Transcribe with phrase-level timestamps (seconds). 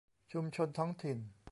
[0.31, 1.17] ชุมชนท้องถิ่น